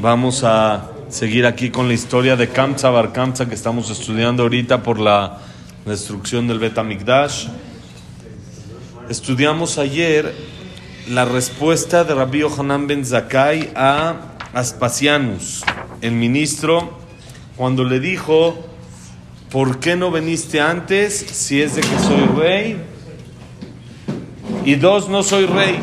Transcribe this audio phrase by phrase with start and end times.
[0.00, 4.84] Vamos a seguir aquí con la historia de Kamsa Bar Kamsa que estamos estudiando ahorita
[4.84, 5.38] por la
[5.84, 7.48] destrucción del Bet Amikdash.
[9.08, 10.32] Estudiamos ayer
[11.08, 14.14] la respuesta de Rabbi Yohanan Ben Zakai a
[14.54, 15.64] Aspasianus,
[16.02, 16.96] el ministro,
[17.56, 18.64] cuando le dijo,
[19.50, 22.76] ¿por qué no veniste antes si es de que soy rey?
[24.64, 25.80] Y dos, no soy rey.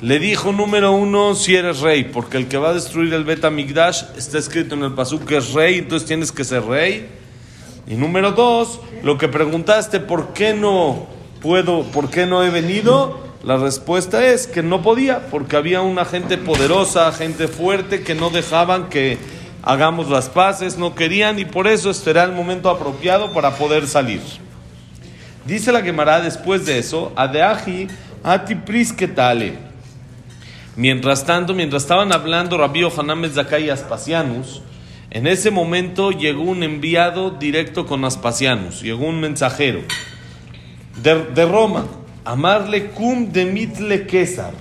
[0.00, 3.48] Le dijo número uno, si eres rey, porque el que va a destruir el Bet
[3.50, 7.08] Migdash está escrito en el Pasuk que es rey, entonces tienes que ser rey.
[7.86, 11.06] Y número dos, lo que preguntaste, ¿por qué no
[11.40, 13.20] puedo, por qué no he venido?
[13.44, 18.30] La respuesta es que no podía, porque había una gente poderosa, gente fuerte, que no
[18.30, 19.18] dejaban que
[19.62, 24.20] hagamos las paces, no querían, y por eso este el momento apropiado para poder salir.
[25.46, 27.88] Dice la Gemara después de eso, Adeaji
[28.22, 29.63] atipris tale.
[30.76, 34.62] Mientras tanto, mientras estaban hablando Rabbi Yohanan Zakai y Aspasianus,
[35.10, 39.80] en ese momento llegó un enviado directo con Aspasianus, llegó un mensajero
[41.02, 41.86] de, de Roma
[42.24, 44.52] Amarle cum demitle César.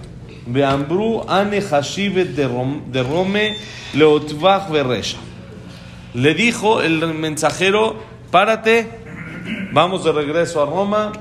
[0.46, 3.56] Beambru ane hashivet de Rome
[3.94, 5.18] leotvach beresha.
[6.14, 7.96] Le dijo el mensajero,
[8.30, 8.90] párate,
[9.72, 11.14] vamos de regreso a Roma,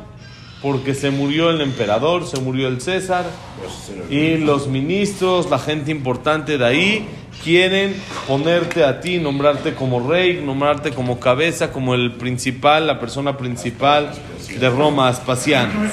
[0.63, 3.25] porque se murió el emperador, se murió el César,
[4.09, 7.09] y los ministros, la gente importante de ahí,
[7.43, 7.97] quieren
[8.29, 14.13] ponerte a ti, nombrarte como rey, nombrarte como cabeza, como el principal, la persona principal
[14.59, 15.93] de Roma, Aspasianos.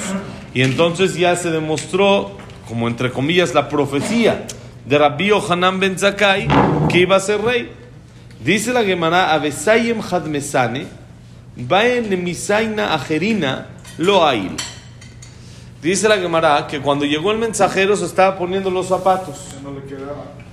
[0.54, 2.30] Y entonces ya se demostró,
[2.68, 4.46] como entre comillas, la profecía
[4.86, 6.46] de Rabbi Hanan ben Zakai
[6.88, 7.70] que iba a ser rey.
[8.44, 10.86] Dice la Gemara, Avesayem Hadmesane,
[11.56, 13.66] Baen Misaina Ajerina
[13.98, 14.56] Lo Ail.
[15.82, 19.36] Dice la Gemara que cuando llegó el mensajero se estaba poniendo los zapatos.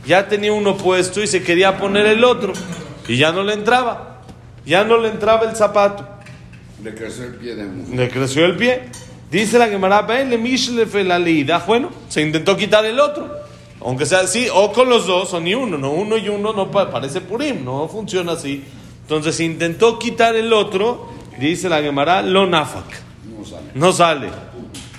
[0.06, 2.54] Ya tenía uno puesto y se quería poner el otro.
[3.08, 4.22] Y ya no le entraba.
[4.66, 6.08] Ya no le entraba el zapato.
[6.81, 7.96] Le creció el pie de mujer.
[7.96, 8.84] Le creció el pie.
[9.30, 13.30] Dice la Gemara, la bueno, se intentó quitar el otro.
[13.81, 16.72] Aunque sea así, o con los dos, o ni uno, no uno y uno no
[16.72, 18.64] parece purim, no funciona así.
[19.02, 21.09] Entonces intentó quitar el otro,
[21.40, 23.06] dice la Gemara, lo nafak.
[23.74, 24.30] No sale.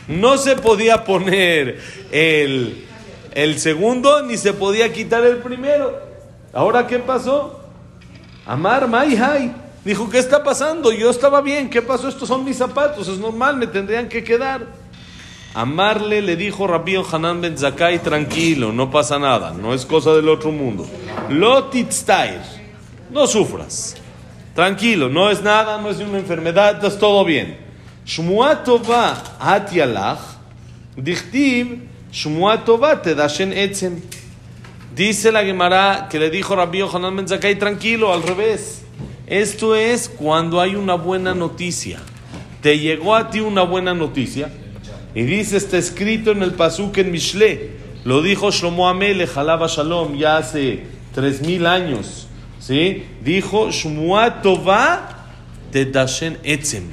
[0.06, 2.86] No se podía poner el,
[3.32, 6.00] el segundo, ni se podía quitar el primero.
[6.52, 7.60] Ahora, ¿qué pasó?
[8.46, 9.52] Amar, mai, hai.
[9.84, 10.92] Dijo, ¿qué está pasando?
[10.92, 12.08] Yo estaba bien, ¿qué pasó?
[12.08, 14.66] Estos son mis zapatos, es normal, me tendrían que quedar.
[15.54, 20.28] Amarle le dijo Rabbi Hanan ben Zakai, tranquilo, no pasa nada, no es cosa del
[20.28, 20.86] otro mundo.
[21.30, 22.40] Lotitztair,
[23.10, 23.96] no sufras,
[24.54, 27.67] tranquilo, no es nada, no es una enfermedad, es todo bien.
[28.08, 30.40] Shmuatova atialach,
[30.96, 34.00] dichtiv, Shmuatova te dashen etzem.
[34.96, 37.26] Dice la Gemara que le dijo Rabbi Hanan ben
[37.58, 38.82] tranquilo, al revés.
[39.26, 41.98] Esto es cuando hay una buena noticia.
[42.62, 44.50] Te llegó a ti una buena noticia
[45.14, 47.72] y dice, está escrito en el Pasuk en Mishle.
[48.04, 52.26] Lo dijo Shlomo Amele, Jalaba Shalom, ya hace tres mil años.
[52.58, 53.04] ¿Sí?
[53.22, 55.26] Dijo, Shmuat Tova
[55.70, 56.84] te dashen etzem.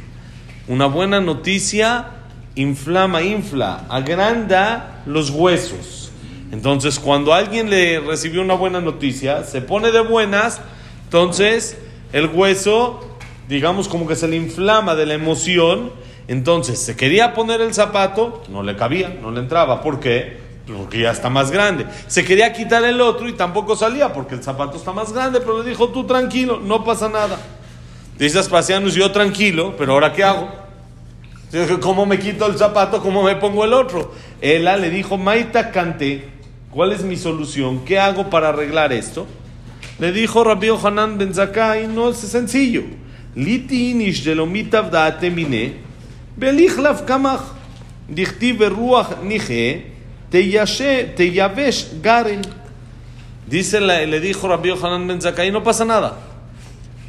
[0.68, 2.08] Una buena noticia
[2.56, 6.12] inflama, infla, agranda los huesos.
[6.52, 10.62] Entonces, cuando alguien le recibió una buena noticia, se pone de buenas,
[11.04, 11.78] entonces
[12.14, 13.18] el hueso,
[13.48, 15.92] digamos como que se le inflama de la emoción,
[16.28, 19.82] entonces se quería poner el zapato, no le cabía, no le entraba.
[19.82, 20.38] ¿Por qué?
[20.66, 21.86] Porque ya está más grande.
[22.08, 25.62] Se quería quitar el otro y tampoco salía porque el zapato está más grande, pero
[25.62, 27.38] le dijo, tú tranquilo, no pasa nada.
[28.18, 30.50] Dice Aspasianus, yo tranquilo, pero ahora ¿qué hago?
[31.82, 33.02] ¿Cómo me quito el zapato?
[33.02, 34.14] ¿Cómo me pongo el otro?
[34.42, 36.30] Ella le dijo, Maita Cante,
[36.72, 37.84] ¿cuál es mi solución?
[37.84, 39.28] ¿Qué hago para arreglar esto?
[40.00, 42.84] Le dijo Rabbi Hanan ben Zakai, no es sencillo.
[43.36, 45.76] Liti inish de lo mitav daate mine,
[46.38, 47.42] belichlav kamach,
[48.08, 49.92] beruach nije,
[50.30, 52.42] te yavesh garen.
[53.46, 56.25] Dice, le dijo Rabbi Hanan ben Zakai, no pasa nada.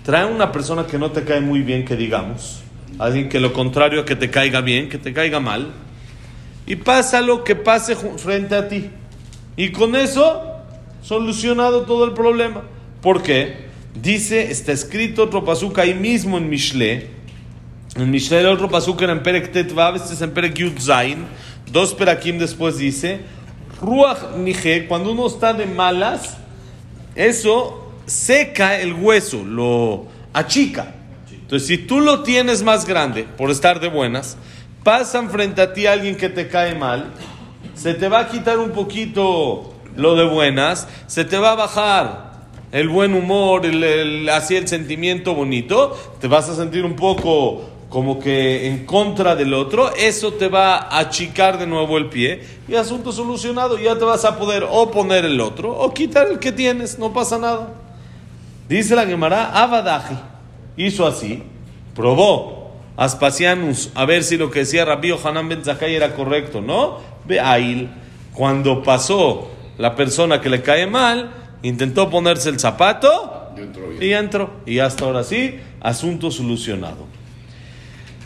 [0.06, 2.62] Trae una persona que no te cae muy bien, que digamos.
[2.96, 5.72] Alguien que lo contrario a que te caiga bien, que te caiga mal.
[6.64, 8.88] Y pasa lo que pase frente a ti.
[9.56, 10.44] Y con eso,
[11.02, 12.62] solucionado todo el problema.
[13.02, 13.66] ¿Por qué?
[14.00, 17.10] Dice, está escrito otro pasuk ahí mismo en Mishle.
[17.96, 21.26] En Mishle el otro pasuk era en Perek Tetvav, este es en Perek Yud Zain.
[21.72, 23.22] Dos perakim después dice,
[23.82, 26.36] Ruach Nije, cuando uno está de malas,
[27.16, 30.94] eso seca el hueso, lo achica.
[31.30, 34.36] Entonces, si tú lo tienes más grande por estar de buenas,
[34.82, 37.12] pasan frente a ti alguien que te cae mal,
[37.74, 42.26] se te va a quitar un poquito lo de buenas, se te va a bajar
[42.72, 47.70] el buen humor, el, el- así el sentimiento bonito, te vas a sentir un poco
[47.88, 52.42] como que en contra del otro, eso te va a achicar de nuevo el pie
[52.68, 56.40] y asunto solucionado, ya te vas a poder o poner el otro o quitar el
[56.40, 57.68] que tienes, no pasa nada.
[58.68, 60.16] Dice la Gemara, Abadaji
[60.76, 61.42] hizo así,
[61.94, 66.98] probó Aspasianus a ver si lo que decía Rabbi Hanan Ben Zakkai era correcto, ¿no?
[67.26, 67.90] Beail,
[68.32, 71.30] cuando pasó la persona que le cae mal,
[71.62, 73.52] intentó ponerse el zapato
[74.00, 74.50] Y entró.
[74.66, 77.06] Y hasta ahora sí, asunto solucionado.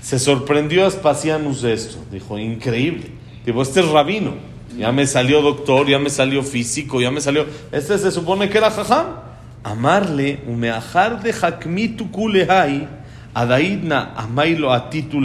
[0.03, 1.99] Se sorprendió Aspasianus de esto.
[2.11, 3.11] Dijo, increíble.
[3.45, 4.35] Digo, este es rabino.
[4.77, 7.47] Ya me salió doctor, ya me salió físico, ya me salió.
[7.73, 9.30] Este se supone que era jajam.
[9.63, 12.89] Amarle, umeajar de hakmitu kulehai,
[13.35, 15.21] adaidna amailo atitu.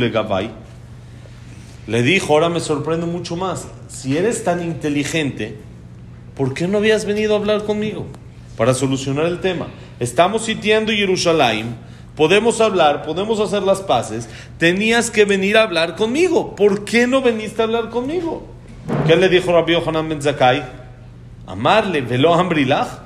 [1.87, 3.67] Le dijo, ahora me sorprende mucho más.
[3.87, 5.57] Si eres tan inteligente,
[6.35, 8.07] ¿por qué no habías venido a hablar conmigo?
[8.57, 9.67] Para solucionar el tema.
[9.99, 11.75] Estamos sitiando Jerusalén,
[12.15, 14.27] podemos hablar, podemos hacer las paces.
[14.57, 16.55] Tenías que venir a hablar conmigo.
[16.55, 18.47] ¿Por qué no viniste a hablar conmigo?
[19.07, 20.63] ¿Qué le dijo Rabbi Yohanan Ben Zakkai?
[21.47, 23.04] Amarle, velo hambrilach.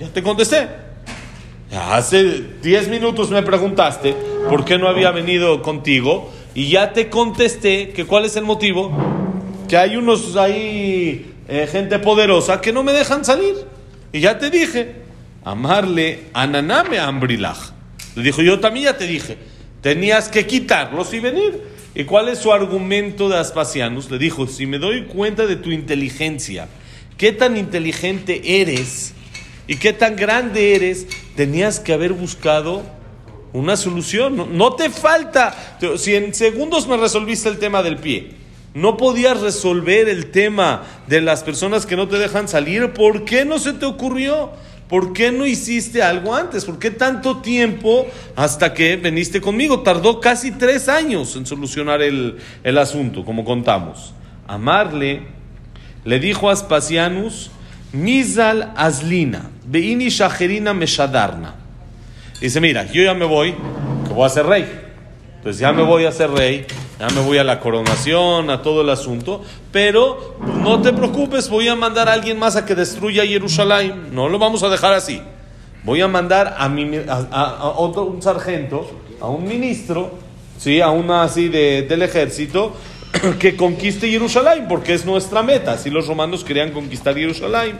[0.00, 0.68] Ya te contesté.
[1.72, 4.14] Hace 10 minutos me preguntaste
[4.48, 8.92] por qué no había venido contigo y ya te contesté que cuál es el motivo.
[9.68, 13.54] Que hay unos ahí, eh, gente poderosa, que no me dejan salir.
[14.12, 14.94] Y ya te dije,
[15.44, 17.72] amarle ananame ambrilaj.
[18.14, 19.36] Le dijo, yo también ya te dije,
[19.80, 21.60] tenías que quitarlos y venir.
[21.96, 24.08] ¿Y cuál es su argumento de Aspasianus?
[24.12, 26.68] Le dijo, si me doy cuenta de tu inteligencia,
[27.16, 29.14] qué tan inteligente eres
[29.68, 31.06] y qué tan grande eres,
[31.36, 32.82] tenías que haber buscado
[33.52, 34.56] una solución.
[34.56, 35.54] No, te falta.
[35.98, 38.32] Si en segundos me resolviste el tema del pie,
[38.72, 42.94] no podías resolver el tema de las personas que no te dejan salir.
[42.94, 44.52] ¿Por qué no se te ocurrió?
[44.88, 46.64] ¿Por qué no hiciste algo antes?
[46.64, 48.06] ¿Por qué tanto tiempo
[48.36, 49.80] hasta que viniste conmigo?
[49.80, 54.14] Tardó casi tres años en solucionar el, el asunto, como contamos.
[54.46, 55.24] Amarle
[56.06, 57.50] le dijo a Aspasianus,
[57.92, 61.54] Mizal Aslina, Beini Shajerina Meshadarna.
[62.40, 63.54] Dice, mira, yo ya me voy,
[64.06, 64.66] que voy a ser rey.
[65.36, 66.66] Entonces ya me voy a ser rey,
[66.98, 69.42] ya me voy a la coronación, a todo el asunto,
[69.72, 74.08] pero no te preocupes, voy a mandar a alguien más a que destruya Jerusalén.
[74.12, 75.22] No lo vamos a dejar así.
[75.84, 76.98] Voy a mandar a, mi,
[77.76, 78.90] otro, un sargento,
[79.20, 80.10] a un ministro,
[80.58, 80.80] ¿sí?
[80.80, 82.74] a una así de, del ejército,
[83.38, 85.78] que conquiste Jerusalén, porque es nuestra meta.
[85.78, 87.78] Si los romanos querían conquistar Jerusalén.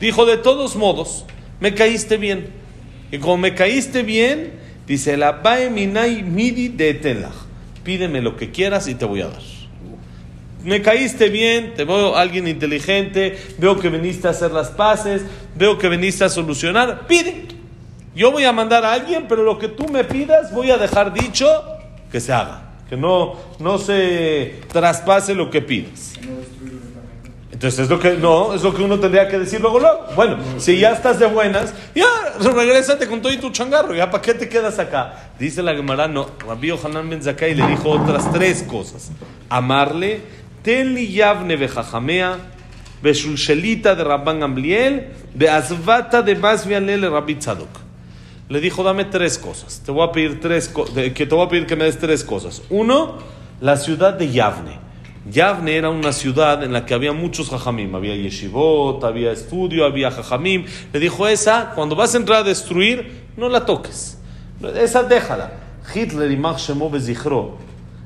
[0.00, 1.24] Dijo, de todos modos,
[1.60, 2.50] me caíste bien.
[3.10, 4.52] Y como me caíste bien,
[4.86, 5.40] dice, la
[5.70, 7.32] minai midi de telach.
[7.84, 9.42] Pídeme lo que quieras y te voy a dar.
[10.62, 15.22] Me caíste bien, te veo alguien inteligente, veo que viniste a hacer las paces,
[15.54, 17.06] veo que viniste a solucionar.
[17.06, 17.44] Pide.
[18.16, 21.12] Yo voy a mandar a alguien, pero lo que tú me pidas voy a dejar
[21.12, 21.46] dicho
[22.10, 22.73] que se haga.
[22.88, 26.14] Que no, no se traspase lo que pides.
[27.54, 30.06] Entonces es lo que no, es lo que uno tendría que decir luego, luego.
[30.16, 32.06] Bueno, si ya estás de buenas, ya
[32.38, 35.30] regrésate con todo y tu changarro, ya para qué te quedas acá.
[35.38, 39.12] Dice la Gemara, no, Rabbi Yohanan Ben Zakkai le dijo otras tres cosas.
[39.48, 40.20] Amarle,
[40.62, 42.38] tenli yavne vejajamea,
[43.02, 47.68] beshulshelita de Rabban Gamliel, beazvata de Masvianel Rabbi Tzadok.
[48.48, 49.82] Le dijo, dame tres cosas.
[49.84, 52.62] Te voy a pedir tres que te voy a pedir que me des tres cosas.
[52.68, 53.18] Uno,
[53.60, 54.78] la ciudad de Yavne.
[55.30, 57.94] Yavne era una ciudad en la que había muchos jajamim.
[57.94, 60.66] Había yeshivot, había estudio, había jajamim.
[60.92, 64.18] Le dijo, esa, cuando vas a entrar a destruir, no la toques.
[64.76, 65.52] Esa déjala.
[65.94, 67.56] Hitler y Max Shemo Bezichro,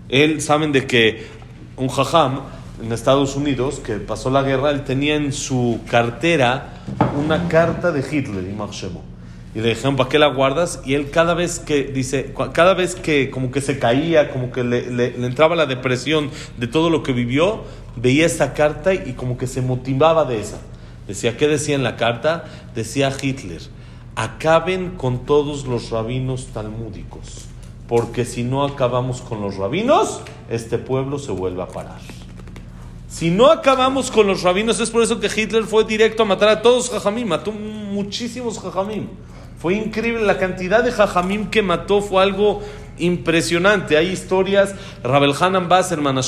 [0.09, 1.27] él saben de que
[1.77, 2.41] un jajam
[2.83, 6.83] en Estados Unidos que pasó la guerra, él tenía en su cartera
[7.17, 9.18] una carta de Hitler y Shemo.
[9.55, 10.81] Y le dijeron, ¿para qué la guardas?
[10.85, 14.63] Y él cada vez que, dice, cada vez que como que se caía, como que
[14.63, 17.63] le, le- le entraba la depresión de todo lo que vivió,
[17.97, 20.59] veía esa carta y como que se motivaba de esa.
[21.07, 22.45] Decía, ¿qué decía en la carta?
[22.75, 23.63] Decía Hitler,
[24.17, 27.47] acaben con todos los rabinos talmúdicos,
[27.89, 32.01] porque si no acabamos con los rabinos, este pueblo se vuelve a parar.
[33.09, 36.51] Si no acabamos con los rabinos, es por eso que Hitler fue directo a matar
[36.51, 39.07] a todos jajamim, mató muchísimos jajamim.
[39.59, 42.63] Fue increíble la cantidad de jajamim que mató, fue algo
[42.99, 43.97] impresionante.
[43.97, 45.69] Hay historias, Rabel Hanan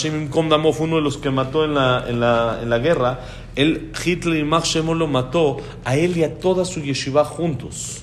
[0.04, 3.20] Imkom Damo, fue uno de los que mató en la, en la, en la guerra.
[3.56, 8.02] Él, Hitler y Max Shemo lo mató a él y a toda su yeshiva juntos.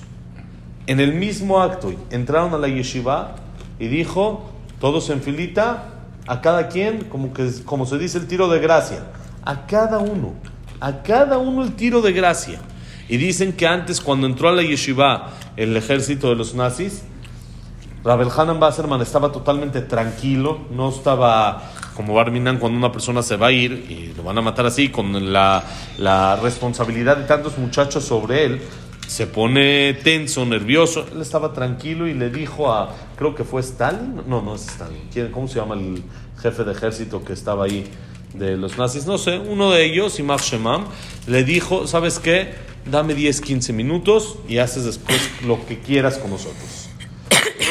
[0.86, 3.36] En el mismo acto, entraron a la yeshiva
[3.78, 5.94] y dijo, todos en filita,
[6.26, 9.04] a cada quien, como, que, como se dice el tiro de gracia,
[9.44, 10.34] a cada uno
[10.80, 12.60] a cada uno el tiro de gracia.
[13.08, 17.02] Y dicen que antes, cuando entró a la yeshiva el ejército de los nazis,
[18.04, 23.48] Rabel Hanan Basserman estaba totalmente tranquilo, no estaba como Barminan cuando una persona se va
[23.48, 25.64] a ir y lo van a matar así, con la,
[25.98, 28.60] la responsabilidad de tantos muchachos sobre él,
[29.06, 31.06] se pone tenso, nervioso.
[31.12, 35.08] Él estaba tranquilo y le dijo a, creo que fue Stalin, no, no es Stalin,
[35.12, 36.02] ¿Quién- ¿cómo se llama el
[36.40, 37.84] jefe de ejército que estaba ahí
[38.34, 39.06] de los nazis?
[39.06, 40.84] No sé, uno de ellos, Imar Shemam,
[41.26, 42.67] le dijo, ¿sabes qué?
[42.90, 46.88] Dame 10, 15 minutos y haces después lo que quieras con nosotros.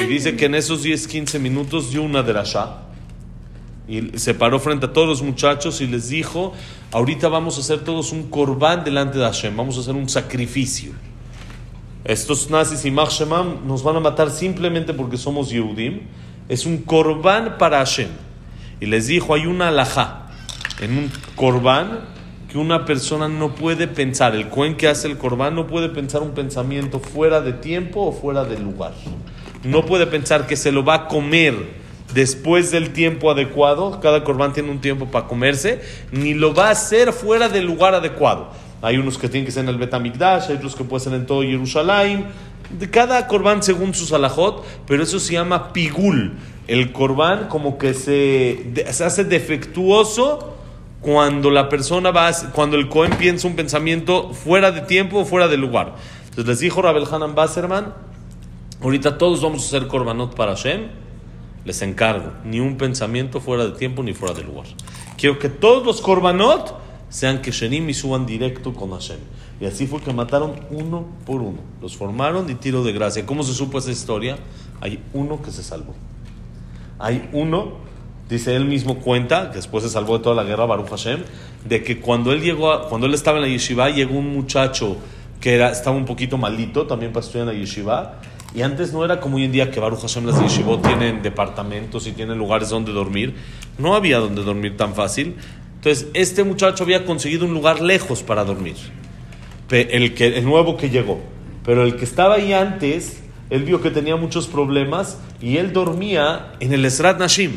[0.01, 2.83] Y dice que en esos 10, 15 minutos dio una derashá
[3.88, 6.53] y se paró frente a todos los muchachos y les dijo,
[6.91, 10.91] ahorita vamos a hacer todos un corbán delante de Hashem, vamos a hacer un sacrificio.
[12.03, 16.01] Estos nazis y Shemam nos van a matar simplemente porque somos Yehudim.
[16.47, 18.07] Es un corbán para Hashem.
[18.79, 20.27] Y les dijo, hay una alajá
[20.79, 22.05] en un corbán
[22.50, 24.36] que una persona no puede pensar.
[24.36, 28.12] El cuen que hace el corbán no puede pensar un pensamiento fuera de tiempo o
[28.12, 28.94] fuera de lugar.
[29.63, 31.56] No puede pensar que se lo va a comer
[32.13, 34.00] después del tiempo adecuado.
[34.00, 35.82] Cada corbán tiene un tiempo para comerse.
[36.12, 38.50] Ni lo va a hacer fuera del lugar adecuado.
[38.82, 41.25] Hay unos que tienen que ser en el Betamikdash, hay otros que pueden ser en
[41.25, 42.27] todo Jerusalén.
[42.92, 46.34] Cada corbán según su salajot, pero eso se llama pigul.
[46.68, 50.57] El corbán como que se, se hace defectuoso
[51.01, 55.48] cuando la persona va, cuando el Cohen piensa un pensamiento fuera de tiempo o fuera
[55.48, 55.96] de lugar.
[56.24, 57.94] Entonces les dijo Rabel Hanan Basserman,
[58.82, 60.88] ahorita todos vamos a hacer korbanot para Hashem,
[61.66, 64.66] les encargo, ni un pensamiento fuera de tiempo ni fuera de lugar.
[65.18, 66.75] Quiero que todos los korbanot
[67.10, 69.20] sean que Shenim y suban directo con Hashem.
[69.60, 71.60] Y así fue que mataron uno por uno.
[71.82, 73.25] Los formaron y tiro de gracia.
[73.25, 74.38] ¿Cómo se supo esa historia?
[74.82, 75.96] Hay uno que se salvó.
[77.00, 77.74] Hay uno,
[78.29, 81.24] dice él mismo cuenta, que después se salvó de toda la guerra, Baruch Hashem,
[81.65, 84.98] de que cuando él llegó, cuando él estaba en la yeshiva, llegó un muchacho
[85.39, 88.22] que era, estaba un poquito malito, también para estudiar en la yeshiva,
[88.55, 92.07] y antes no era como hoy en día que Baruch Hashem las yeshivot tienen departamentos
[92.07, 93.36] y tienen lugares donde dormir,
[93.77, 95.36] no había donde dormir tan fácil,
[95.75, 98.75] entonces este muchacho había conseguido un lugar lejos para dormir
[99.72, 101.19] el, que, el nuevo que llegó.
[101.65, 106.53] Pero el que estaba ahí antes, él vio que tenía muchos problemas y él dormía
[106.60, 107.51] en el Esrat Nashim.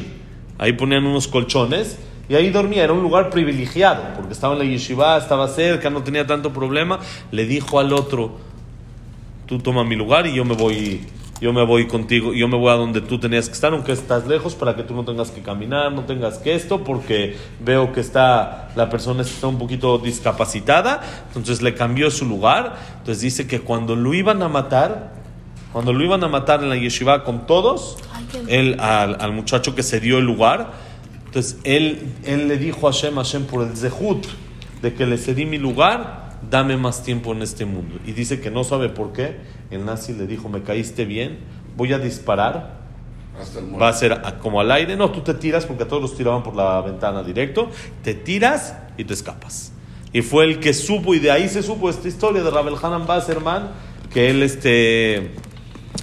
[0.60, 1.98] Ahí ponían unos colchones
[2.28, 2.84] y ahí dormía.
[2.84, 7.00] Era un lugar privilegiado porque estaba en la yeshiva, estaba cerca, no tenía tanto problema.
[7.30, 8.36] Le dijo al otro,
[9.46, 11.00] tú toma mi lugar y yo me voy
[11.40, 14.26] yo me voy contigo yo me voy a donde tú tenías que estar aunque estás
[14.28, 18.00] lejos para que tú no tengas que caminar no tengas que esto porque veo que
[18.00, 23.60] está la persona está un poquito discapacitada entonces le cambió su lugar entonces dice que
[23.60, 25.19] cuando lo iban a matar
[25.72, 27.96] cuando lo iban a matar en la yeshiva con todos
[28.48, 30.72] él al, al muchacho que se dio el lugar
[31.30, 34.26] entonces él, él le dijo a Hashem, Hashem, por el zehut
[34.82, 38.00] de que le cedí mi lugar, dame más tiempo en este mundo.
[38.04, 39.36] Y dice que no sabe por qué.
[39.70, 41.38] El nazi le dijo, me caíste bien,
[41.76, 42.80] voy a disparar.
[43.80, 44.96] Va a ser como al aire.
[44.96, 47.70] No, tú te tiras porque a todos los tiraban por la ventana directo.
[48.02, 49.70] Te tiras y te escapas.
[50.12, 53.06] Y fue el que supo, y de ahí se supo esta historia de Rabel Hanan
[53.06, 53.68] Basserman,
[54.12, 55.30] que él este,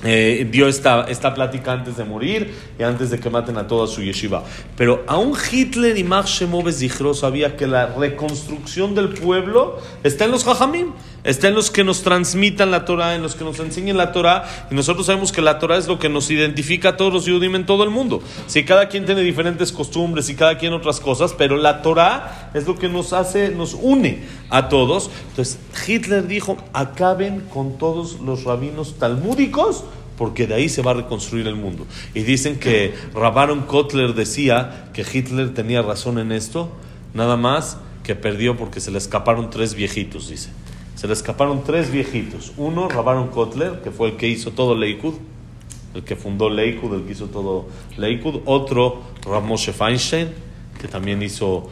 [0.03, 3.87] eh, dio esta, esta plática antes de morir y antes de que maten a toda
[3.87, 4.43] su yeshiva.
[4.75, 6.71] Pero aún Hitler y Max Shemov
[7.13, 10.91] sabía que la reconstrucción del pueblo está en los Jajamim,
[11.23, 14.45] está en los que nos transmitan la Torah, en los que nos enseñen la Torah.
[14.71, 17.55] Y nosotros sabemos que la Torah es lo que nos identifica a todos los Yudim
[17.55, 18.21] en todo el mundo.
[18.47, 22.67] Si cada quien tiene diferentes costumbres y cada quien otras cosas, pero la Torah es
[22.67, 25.09] lo que nos hace, nos une a todos.
[25.29, 29.83] Entonces Hitler dijo, acaben con todos los rabinos talmúdicos
[30.17, 31.85] porque de ahí se va a reconstruir el mundo.
[32.13, 36.71] Y dicen que Rabaron Kotler decía que Hitler tenía razón en esto,
[37.13, 40.49] nada más que perdió porque se le escaparon tres viejitos, dice.
[40.97, 42.53] Se le escaparon tres viejitos.
[42.57, 45.13] Uno, Rabaron Kotler, que fue el que hizo todo Leikud,
[45.93, 48.41] el que fundó Leikud, el que hizo todo Leikud.
[48.45, 50.29] Otro, Rav Moshe Feinstein,
[50.81, 51.69] que también hizo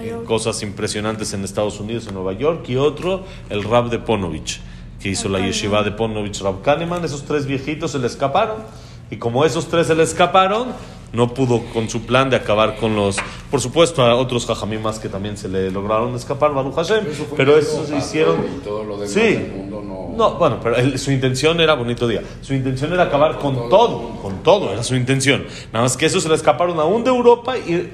[0.00, 2.68] eh, cosas impresionantes en Estados Unidos, en Nueva York.
[2.68, 4.60] Y otro, el Rab de Ponovich,
[5.00, 5.52] que hizo la Kahneman.
[5.52, 7.04] yeshiva de Ponovich, Rab Kahneman.
[7.04, 8.58] Esos tres viejitos se le escaparon.
[9.10, 10.68] Y como esos tres se le escaparon,
[11.12, 13.16] no pudo con su plan de acabar con los...
[13.50, 17.06] Por supuesto, a otros jajamim más que también se le lograron escapar, Baruch Hashem.
[17.06, 18.36] Eso fue Pero esos hicieron...
[18.56, 19.38] Y todo lo demás Sí.
[20.20, 20.30] No.
[20.30, 23.68] No, bueno, pero él- su intención era, bonito día, su intención era acabar con Con
[23.70, 24.22] todo, todo.
[24.22, 25.44] con todo, era su intención.
[25.72, 27.88] Nada más que eso se le escaparon aún de Europa y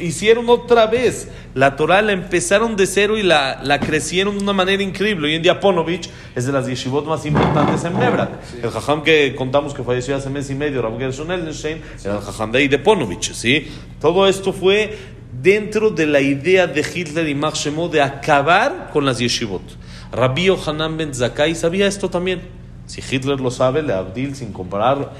[0.00, 4.52] hicieron otra vez la Torah, la empezaron de cero y la, la crecieron de una
[4.52, 5.28] manera increíble.
[5.28, 8.30] Hoy en día Ponovich es de las yeshivot más importantes en Nebrak.
[8.62, 12.20] El jajam que contamos que falleció hace mes y medio, Rav Gershon Ellenstein, era el
[12.20, 13.68] jajam de ahí de Ponovich, ¿sí?
[14.00, 14.96] Todo esto fue
[15.40, 19.62] dentro de la idea de Hitler y Marx de acabar con las yeshivot.
[20.12, 22.42] Rabbi Yohanan Ben Zakkai sabía esto también.
[22.86, 25.12] Si Hitler lo sabe, le Abdil, sin comparar,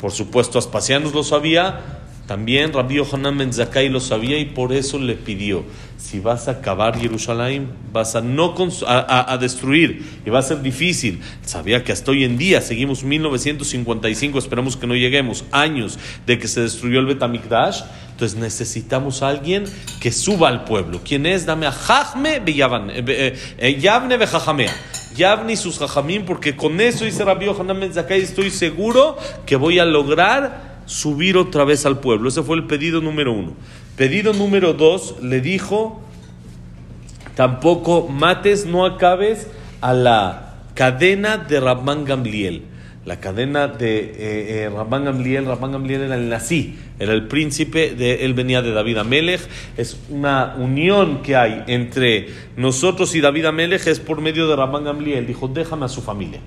[0.00, 1.80] por supuesto, Aspasianos lo sabía,
[2.28, 5.64] también Rabbi Yohanan Ben Zakkai lo sabía y por eso le pidió,
[5.96, 8.54] si vas a acabar Jerusalén, vas a no
[8.86, 11.22] a, destruir y va a ser difícil.
[11.40, 16.48] Sabía que hasta hoy en día seguimos 1955, esperamos que no lleguemos, años de que
[16.48, 17.80] se destruyó el Betamikdash.
[18.10, 19.64] Entonces necesitamos a alguien
[19.98, 21.00] que suba al pueblo.
[21.02, 21.46] ¿Quién es?
[21.46, 24.74] Dame a Jajme eh, eh, eh, Yavne Bejajamea.
[25.16, 29.16] Yavni sus jajamim, porque con eso dice Rabbi Yohanan Ben Zakkai, estoy seguro
[29.46, 32.28] que voy a lograr subir otra vez al pueblo.
[32.28, 33.52] Ese fue el pedido número uno.
[33.96, 36.00] Pedido número dos, le dijo,
[37.36, 39.48] tampoco mates, no acabes
[39.80, 42.62] a la cadena de Rabban Gamliel.
[43.04, 47.94] La cadena de eh, eh, Rabban Gamliel, Rabban Gamliel era el nací, era el príncipe,
[47.94, 49.40] de, él venía de David Amelech.
[49.76, 54.84] Es una unión que hay entre nosotros y David Amelech, es por medio de Rabban
[54.84, 55.26] Gamliel.
[55.26, 56.40] Dijo, déjame a su familia.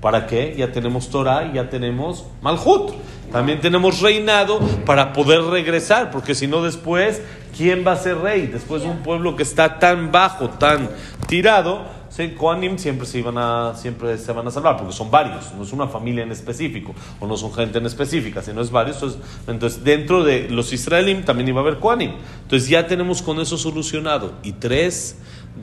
[0.00, 0.54] ¿Para qué?
[0.56, 2.92] Ya tenemos Torah y ya tenemos Malhut.
[3.32, 7.20] También tenemos reinado para poder regresar, porque si no después,
[7.56, 8.46] ¿quién va a ser rey?
[8.46, 10.88] Después de un pueblo que está tan bajo, tan
[11.26, 12.30] tirado, ¿sí?
[12.30, 15.72] Kohanim siempre se, iban a, siempre se van a salvar, porque son varios, no es
[15.74, 19.18] una familia en específico, o no son gente en específica, sino es varios.
[19.46, 22.12] Entonces, dentro de los israelim también iba a haber Kohanim.
[22.44, 24.32] Entonces ya tenemos con eso solucionado.
[24.42, 25.18] Y tres,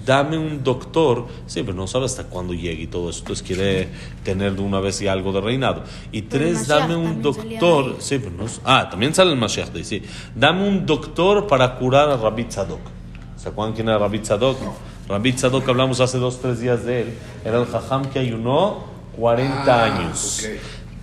[0.05, 3.87] dame un doctor, sí, pero no sabe hasta cuándo llegue y todo eso, entonces quiere
[4.23, 5.83] tener de una vez y algo de reinado.
[6.11, 9.79] Y tres, Mashiach dame un doctor, sí, pero no, ah, también sale el Mashiach de
[9.79, 10.01] ahí, sí.
[10.35, 12.79] Dame un doctor para curar a Rabbi Tzadok.
[13.37, 14.57] ¿Se acuerdan quién era Rabbi Tzadok?
[15.07, 18.83] Rabbi Tzadok, hablamos hace dos, tres días de él, era el jajam que ayunó
[19.17, 20.43] 40 Ah, años.
[20.43, 20.51] ok.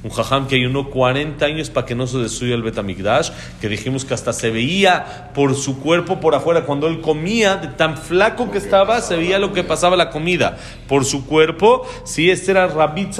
[0.04, 3.30] Un jajam que ayunó 40 años para que no se destruya el Betamigdash,
[3.61, 6.64] que dijimos que hasta se veía por su cuerpo por afuera.
[6.64, 10.59] Cuando él comía, de tan flaco que estaba, se veía lo que pasaba la comida
[10.88, 11.87] por su cuerpo.
[12.04, 13.11] Si este era Rabbi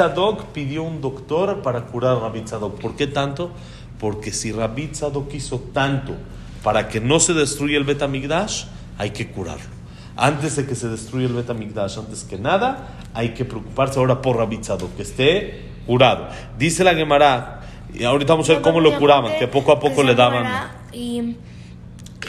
[0.53, 2.42] pidió un doctor para curar a Rabbi.
[2.81, 3.53] ¿Por qué tanto?
[4.01, 6.16] Porque si Rabbi Tzadok hizo tanto
[6.64, 8.64] para que no se destruya el Betamigdash,
[8.99, 9.71] hay que curarlo.
[10.16, 14.37] Antes de que se destruya el Betamigdash, antes que nada, hay que preocuparse ahora por
[14.37, 14.59] Rabbi
[14.97, 16.29] que esté curado.
[16.59, 17.61] Dice la Gemara,
[17.95, 20.47] y ahorita vamos a ver cómo lo curaban, que poco a poco le daban.
[20.92, 21.37] Y,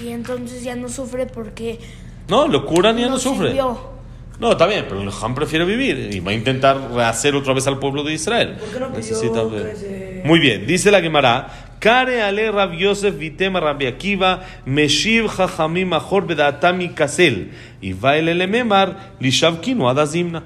[0.04, 1.80] y entonces ya no sufre porque
[2.28, 3.48] No, lo curan y ya no, sufre.
[3.50, 3.94] sirvió.
[4.39, 7.68] No, está bien, pero el Ham prefiere vivir y va a intentar rehacer otra vez
[7.68, 8.56] al pueblo de Israel.
[8.60, 9.76] ¿Por qué no Necesita ver.
[9.78, 11.48] se- Muy bien, dice la Gemara.
[11.80, 18.30] Kare ale Rab Yosef vitema Rabbi Akiva meshiv chachamim achor bedatami kasel y va el
[18.30, 20.44] elememar lishavkinu adazimna.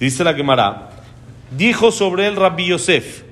[0.00, 0.90] Dice la Gemara.
[1.56, 3.22] Dijo sobre él Rabbi Yosef.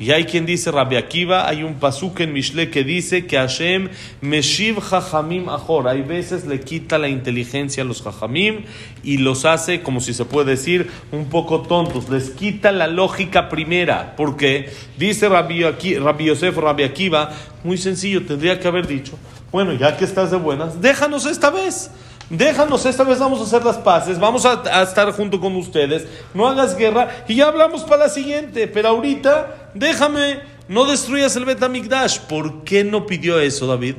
[0.00, 3.88] Y hay quien dice Rabbi Akiva, hay un pasuk en Mishle que dice que Hashem
[4.20, 5.86] meshiv chachamim achor.
[5.86, 8.64] Hay veces le quita la inteligencia a los chachamim
[9.04, 12.08] y los hace, como si se puede decir, un poco tontos.
[12.08, 14.16] Les quita la lógica primera.
[14.16, 17.30] Porque dice Rabbi, Aki- Rabbi Yosef, Rabbi Akiva,
[17.62, 19.16] muy sencillo, tendría que haber dicho,
[19.52, 21.92] bueno, ya que estás de buenas, déjanos esta vez.
[22.30, 26.06] Déjanos, esta vez vamos a hacer las paces, vamos a, a estar junto con ustedes,
[26.32, 31.44] no hagas guerra y ya hablamos para la siguiente, pero ahorita déjame, no destruyas el
[31.44, 32.20] Betamigdash.
[32.20, 33.96] ¿Por qué no pidió eso, David?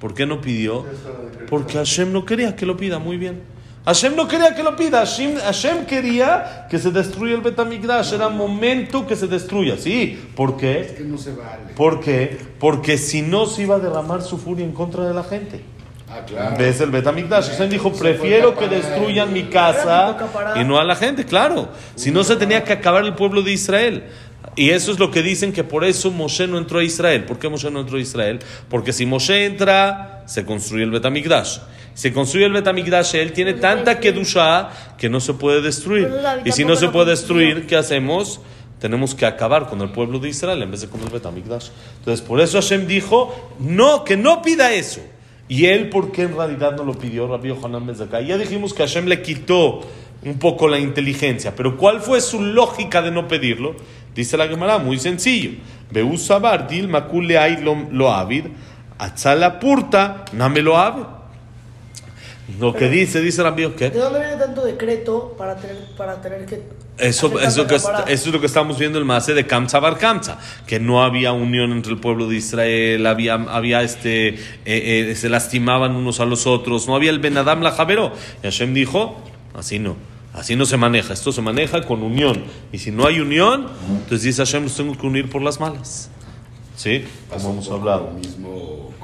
[0.00, 0.84] ¿Por qué no pidió?
[1.48, 3.42] Porque Hashem no quería que lo pida, muy bien.
[3.86, 8.28] Hashem no quería que lo pida, Hashem, Hashem quería que se destruya el Betamigdash, era
[8.28, 10.20] momento que se destruya, sí.
[10.34, 10.94] ¿Por qué?
[10.98, 11.72] Que no se vale.
[11.76, 12.36] ¿Por qué?
[12.58, 15.62] Porque si no se iba a derramar su furia en contra de la gente.
[16.08, 16.56] Ah, claro.
[16.56, 17.50] Ves el Betamigdash.
[17.50, 20.16] Hashem dijo, prefiero que destruyan mi casa
[20.54, 21.68] y no a la gente, claro.
[21.96, 24.04] Si no se tenía que acabar el pueblo de Israel.
[24.54, 27.24] Y eso es lo que dicen que por eso Moshe no entró a Israel.
[27.24, 28.38] ¿Por qué Moshe no entró a Israel?
[28.70, 31.58] Porque si Moshe entra, se construye el Betamigdash.
[31.92, 36.10] Se construye el Betamigdash, él tiene tanta kedusha que no se puede destruir.
[36.10, 38.40] David Y si no se puede destruir, ¿qué hacemos?
[38.78, 41.68] Tenemos que acabar con el pueblo de Israel en vez de con el Betamigdash.
[41.98, 45.00] Entonces, por eso Hashem dijo, no, que no pida eso.
[45.48, 48.26] Y él, ¿por qué en realidad no lo pidió Rabbi Yohanan Ben Zakkai?
[48.26, 49.80] Ya dijimos que Hashem le quitó
[50.24, 53.76] un poco la inteligencia, pero ¿cuál fue su lógica de no pedirlo?
[54.14, 55.50] Dice la Gemara, muy sencillo.
[55.90, 58.46] Beú sabar, dil makule lo, lo avid,
[58.98, 61.04] atzala purta, name lo avid.
[62.58, 63.90] Lo que dice, dice Rabbi ¿qué?
[63.90, 66.62] ¿De dónde viene tanto decreto para tener, para tener que...
[66.98, 70.38] Eso, eso, que, eso es lo que estamos viendo el Mase de Kamsa Bar Kamsa,
[70.66, 75.28] que no había unión entre el pueblo de Israel, había, había este, eh, eh, se
[75.28, 78.12] lastimaban unos a los otros, no había el Ben Adam la Javeró.
[78.42, 79.22] Y Hashem dijo,
[79.54, 79.96] así no,
[80.32, 82.44] así no se maneja, esto se maneja con unión.
[82.72, 86.10] Y si no hay unión, entonces dice Hashem, los tengo que unir por las malas.
[86.76, 87.04] ¿Sí?
[87.30, 88.10] Como hemos hablado.
[88.12, 88.94] Lo mismo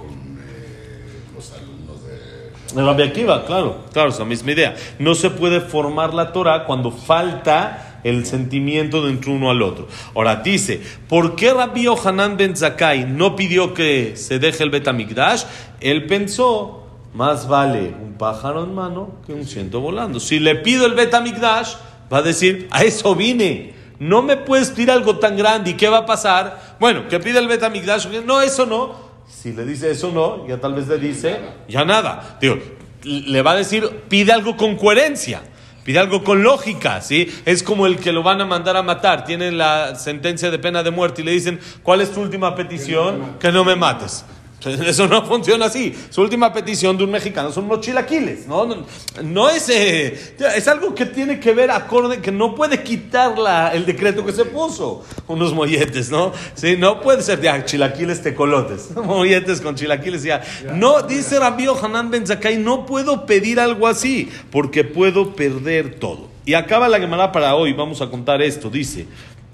[2.75, 4.75] Rabbi Akiva, claro, claro, es la misma idea.
[4.99, 9.89] No se puede formar la Torah cuando falta el sentimiento de entre uno al otro.
[10.15, 15.45] Ahora dice, ¿por qué Rabbi Yohanan ben Zakai no pidió que se deje el Betamigdash?
[15.81, 20.19] Él pensó, más vale un pájaro en mano que un ciento volando.
[20.19, 21.75] Si le pido el Betamigdash,
[22.13, 23.75] va a decir, a eso vine.
[23.99, 25.71] No me puedes pedir algo tan grande.
[25.71, 26.77] ¿Y qué va a pasar?
[26.81, 28.09] Bueno, que pide el Betamigdash.
[28.25, 29.12] No, eso no.
[29.43, 32.39] Si le dice eso no, ya tal vez le dice, ya nada.
[32.41, 32.59] Digo,
[33.03, 35.43] le va a decir, pide algo con coherencia.
[35.83, 37.29] Pide algo con lógica, ¿sí?
[37.45, 39.25] Es como el que lo van a mandar a matar.
[39.25, 43.37] Tiene la sentencia de pena de muerte y le dicen, ¿cuál es tu última petición?
[43.41, 44.25] Que no me mates.
[44.87, 45.95] Eso no funciona así.
[46.11, 48.47] Su última petición de un mexicano son unos chilaquiles.
[48.47, 48.87] No, no,
[49.23, 53.73] no es, eh, es algo que tiene que ver acorde, que no puede quitar la,
[53.73, 55.05] el decreto que se puso.
[55.27, 56.33] Unos molletes, ¿no?
[56.55, 58.95] Sí, no puede ser ya chilaquiles tecolotes.
[58.97, 60.43] Molletes con chilaquiles ya.
[60.75, 66.29] No, dice Rabbi Hanan Ben Zakai, no puedo pedir algo así porque puedo perder todo.
[66.45, 67.73] Y acaba la Gemara para hoy.
[67.73, 68.69] Vamos a contar esto.
[68.69, 69.07] Dice,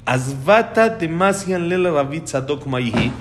[0.07, 3.13] Asvata demasian lela Rabbi Tzadok Maihi.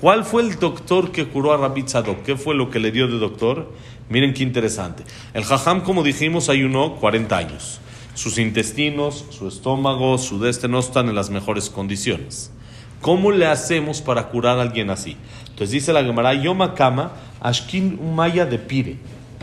[0.00, 2.22] ¿Cuál fue el doctor que curó a Rabbi Tzadok?
[2.22, 3.72] ¿Qué fue lo que le dio de doctor?
[4.08, 5.02] Miren qué interesante.
[5.34, 7.80] El jajam, como dijimos, ayunó 40 años.
[8.14, 12.52] Sus intestinos, su estómago, su deste no están en las mejores condiciones.
[13.00, 15.16] ¿Cómo le hacemos para curar a alguien así?
[15.50, 18.98] Entonces dice la Gemara, Yoma Kama, Ashkin Umaya de Pire.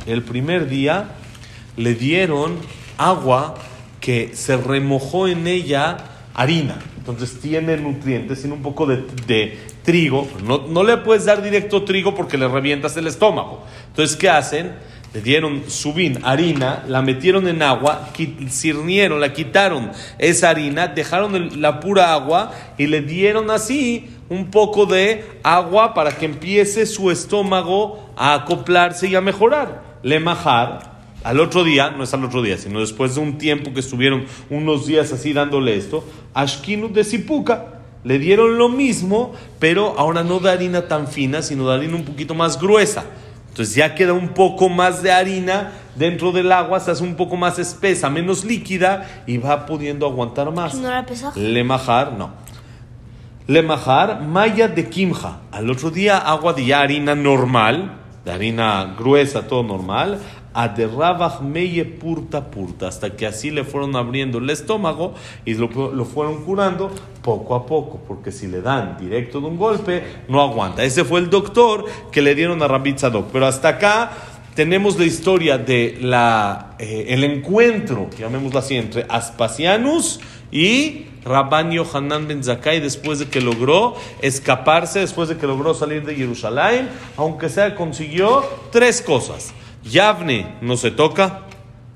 [0.05, 1.09] El primer día
[1.75, 2.55] le dieron
[2.97, 3.55] agua
[3.99, 5.97] que se remojó en ella
[6.33, 6.79] harina.
[6.97, 10.27] Entonces tiene nutrientes, tiene un poco de, de trigo.
[10.43, 13.63] No, no, le puedes dar directo trigo porque le revientas el estómago.
[13.87, 14.73] Entonces, ¿qué hacen?
[15.13, 18.09] Le dieron subín, harina, la metieron en agua,
[18.49, 24.85] cirnieron, la quitaron esa harina, dejaron la pura agua y le dieron así un poco
[24.85, 29.99] de agua para que empiece su estómago a acoplarse y a mejorar.
[30.03, 33.73] Le majar, al otro día, no es al otro día, sino después de un tiempo
[33.73, 37.74] que estuvieron unos días así dándole esto, Ashkinu de Zipuca.
[38.05, 42.05] Le dieron lo mismo, pero ahora no de harina tan fina, sino de harina un
[42.05, 43.03] poquito más gruesa.
[43.49, 47.35] Entonces ya queda un poco más de harina dentro del agua, se hace un poco
[47.35, 50.75] más espesa, menos líquida y va pudiendo aguantar más.
[50.75, 51.33] ¿No era pesado?
[51.35, 52.29] Le majar, no.
[53.47, 55.39] Le majar, maya de kimja.
[55.51, 57.91] Al otro día agua de ya harina normal,
[58.23, 60.19] de harina gruesa, todo normal.
[60.55, 65.13] Aderrabach meye purta purta, hasta que así le fueron abriendo el estómago
[65.43, 66.89] y lo, lo, fueron curando
[67.21, 70.83] poco a poco, porque si le dan directo de un golpe, no aguanta.
[70.83, 73.31] Ese fue el doctor que le dieron a Rabbi Tzadok.
[73.31, 74.11] Pero hasta acá
[74.55, 82.27] tenemos la historia de la, eh, el encuentro, llamémoslo así, entre Aspasianus y Rabban Yohanan
[82.27, 86.87] ben Zakai después de que logró escaparse, después de que logró salir de Jerusalén,
[87.17, 89.53] aunque sea consiguió tres cosas.
[89.85, 91.41] Yavne no se toca,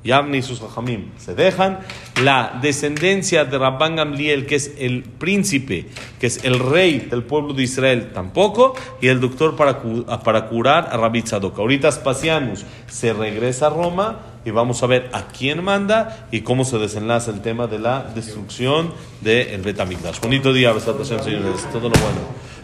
[0.04, 1.80] Yavne y sus hajamim se dejan.
[2.22, 5.88] La descendencia de Rabban Gamliel, que es el príncipe,
[6.20, 8.76] que es el rey del pueblo de Israel, tampoco.
[9.02, 9.82] Y el doctor para,
[10.24, 11.58] para curar a Rabbi Tzadok.
[11.60, 16.64] Ahorita Aspasianus se regresa a Roma y vamos a ver a quién manda y cómo
[16.64, 20.20] se desenlaza el tema de la destrucción del de Betamigdash.
[20.22, 21.68] Bonito día, señores.
[21.74, 22.20] Todo lo bueno.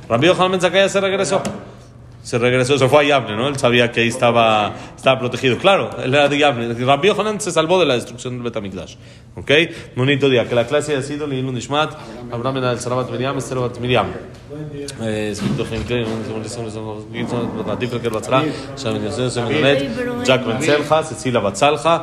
[0.07, 1.41] Rabbi Zakaya se regresó
[2.24, 3.48] se regresó, se fue a Yavne, ¿no?
[3.48, 5.56] Él sabía que ahí estaba, estaba protegido.
[5.56, 6.74] Claro, él era de Yavne.
[6.74, 8.96] Rabbi Yohanan se salvó de la destrucción del Betamigdash.
[9.36, 9.50] ¿Ok?
[9.96, 10.46] Bonito día.
[10.46, 11.96] Que la clase haya sido Leilun Nishmat,
[12.30, 14.06] Abraham el Sarabat Miriam, Sarabat Miriam.
[15.32, 16.06] סביבתו חיים כאלה,
[17.66, 18.42] עדיף לקר בהצלחה,
[18.76, 19.78] שם יוסף, שם מנט,
[20.26, 21.98] ג'ק בן צלחה, סצילה בצלחה,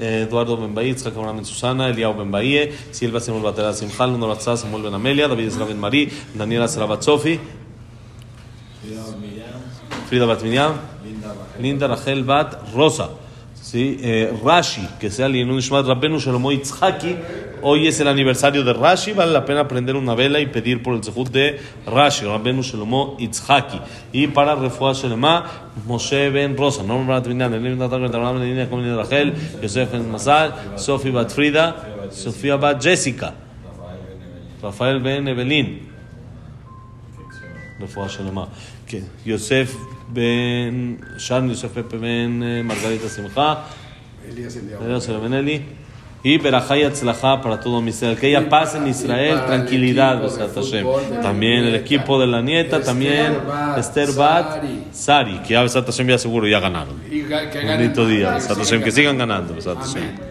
[0.00, 4.28] אדוארדו בן באי, יצחק אברהם בן סוסנה, אליהו בן באי, סילבה סימול בתלה שמחה, לונו
[4.28, 7.38] רצה, סמואל בן עמליה, דוד עזרא בן מרי, דניאלה סלע בת סופי,
[10.11, 10.73] Frida Bat Miriam,
[11.57, 13.11] Linda Rachel Bat Rosa.
[13.55, 13.97] ¿Sí?
[14.01, 17.15] Eh, Rashi, que sea el Nishmat Rabbenu Shalomo Itzhaki.
[17.61, 20.95] Hoy es el aniversario de Rashi, vale la pena prender una vela y pedir por
[20.95, 23.79] el zehut de Rashi, Rabbenu Shalomo Itzhaki.
[24.11, 25.45] Y para Refuah Shelema,
[25.87, 31.09] Moshe Ben Rosa, Norma Bat Miriam, Elin Bat Abraham, como Rachel, Yosef Ben Masal, Sofi
[31.09, 33.33] Bat Frida, Sofía Bat Jessica,
[34.61, 35.89] Rafael Ben Evelyn.
[37.79, 38.49] Refuah Shelema.
[39.25, 43.65] Yosef Ben Shan, Yosef Pepe Ben Margarita Simcha,
[44.27, 44.57] Elías
[46.23, 48.17] y Berajay Atzlaja para todo Israel.
[48.17, 50.85] Que haya paz en Israel, tranquilidad, Hashem.
[51.21, 53.37] También el equipo de la nieta, también
[53.77, 57.01] Esther Bat Sari, que ya Hashem ya seguro ya ganaron.
[57.65, 60.17] Bonito día, Hashem, que sigan ganando, Hashem.